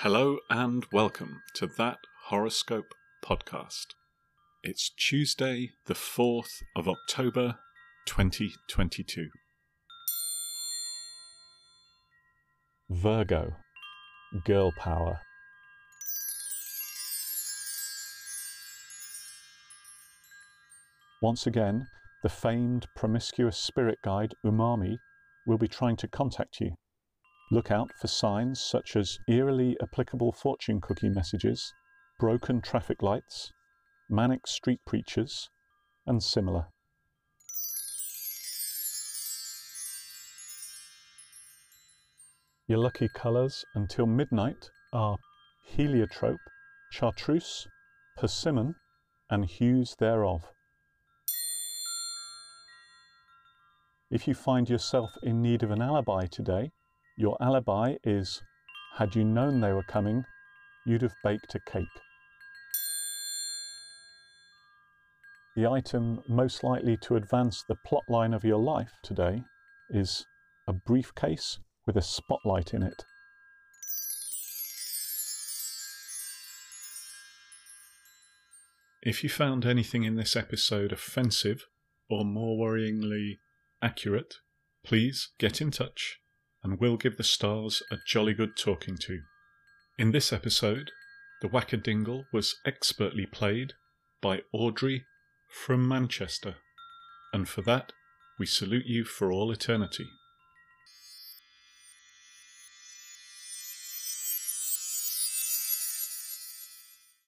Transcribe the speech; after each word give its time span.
Hello 0.00 0.36
and 0.50 0.84
welcome 0.92 1.40
to 1.54 1.66
that 1.78 1.96
horoscope 2.24 2.92
podcast. 3.24 3.94
It's 4.62 4.90
Tuesday, 4.90 5.70
the 5.86 5.94
4th 5.94 6.62
of 6.76 6.86
October, 6.86 7.56
2022. 8.04 9.30
Virgo, 12.90 13.54
girl 14.44 14.70
power. 14.78 15.20
Once 21.22 21.46
again, 21.46 21.86
the 22.22 22.28
famed 22.28 22.86
promiscuous 22.94 23.56
spirit 23.56 23.96
guide 24.04 24.34
Umami 24.44 24.98
will 25.46 25.56
be 25.56 25.68
trying 25.68 25.96
to 25.96 26.06
contact 26.06 26.60
you. 26.60 26.72
Look 27.48 27.70
out 27.70 27.92
for 28.00 28.08
signs 28.08 28.60
such 28.60 28.96
as 28.96 29.20
eerily 29.28 29.76
applicable 29.80 30.32
fortune 30.32 30.80
cookie 30.80 31.08
messages, 31.08 31.72
broken 32.18 32.60
traffic 32.60 33.02
lights, 33.02 33.52
manic 34.10 34.48
street 34.48 34.80
preachers, 34.84 35.48
and 36.06 36.20
similar. 36.20 36.66
Your 42.66 42.78
lucky 42.78 43.08
colours 43.08 43.64
until 43.76 44.06
midnight 44.06 44.70
are 44.92 45.16
heliotrope, 45.64 46.40
chartreuse, 46.90 47.68
persimmon, 48.16 48.74
and 49.30 49.44
hues 49.44 49.94
thereof. 50.00 50.42
If 54.10 54.26
you 54.26 54.34
find 54.34 54.68
yourself 54.68 55.10
in 55.22 55.42
need 55.42 55.62
of 55.62 55.70
an 55.70 55.80
alibi 55.80 56.26
today, 56.26 56.72
your 57.16 57.36
alibi 57.40 57.94
is 58.04 58.42
had 58.96 59.16
you 59.16 59.24
known 59.24 59.60
they 59.60 59.72
were 59.72 59.82
coming, 59.82 60.24
you'd 60.84 61.02
have 61.02 61.16
baked 61.24 61.54
a 61.54 61.60
cake. 61.60 61.84
The 65.56 65.66
item 65.66 66.22
most 66.28 66.62
likely 66.62 66.98
to 66.98 67.16
advance 67.16 67.64
the 67.66 67.76
plotline 67.86 68.34
of 68.34 68.44
your 68.44 68.58
life 68.58 68.92
today 69.02 69.42
is 69.88 70.26
a 70.68 70.74
briefcase 70.74 71.58
with 71.86 71.96
a 71.96 72.02
spotlight 72.02 72.74
in 72.74 72.82
it. 72.82 73.04
If 79.02 79.22
you 79.22 79.30
found 79.30 79.64
anything 79.64 80.04
in 80.04 80.16
this 80.16 80.36
episode 80.36 80.92
offensive 80.92 81.66
or 82.10 82.24
more 82.24 82.58
worryingly 82.58 83.38
accurate, 83.80 84.34
please 84.84 85.30
get 85.38 85.62
in 85.62 85.70
touch 85.70 86.18
and 86.66 86.80
we'll 86.80 86.96
give 86.96 87.16
the 87.16 87.22
stars 87.22 87.80
a 87.92 87.96
jolly 88.08 88.34
good 88.34 88.56
talking 88.56 88.96
to. 88.96 89.20
In 90.00 90.10
this 90.10 90.32
episode, 90.32 90.90
the 91.40 91.46
Wackadingle 91.46 92.24
was 92.32 92.56
expertly 92.66 93.24
played 93.24 93.74
by 94.20 94.40
Audrey 94.52 95.04
from 95.48 95.86
Manchester, 95.86 96.56
and 97.32 97.48
for 97.48 97.62
that 97.62 97.92
we 98.36 98.46
salute 98.46 98.86
you 98.86 99.04
for 99.04 99.30
all 99.30 99.52
eternity. 99.52 100.08